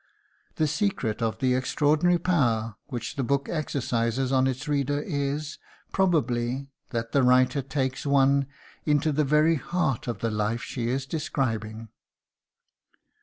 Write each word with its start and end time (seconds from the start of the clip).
The 0.55 0.65
secret 0.65 1.21
of 1.21 1.37
the 1.37 1.53
extraordinary 1.53 2.17
power 2.17 2.75
which 2.87 3.17
the 3.17 3.23
book 3.23 3.47
exercises 3.47 4.31
on 4.31 4.47
its 4.47 4.67
readers 4.67 5.05
is, 5.05 5.59
probably, 5.91 6.71
that 6.89 7.11
the 7.11 7.21
writer 7.21 7.61
takes 7.61 8.03
one 8.03 8.47
into 8.83 9.11
the 9.11 9.23
very 9.23 9.57
heart 9.57 10.07
of 10.07 10.17
the 10.17 10.31
life 10.31 10.63
she 10.63 10.87
is 10.87 11.05
describing. 11.05 11.89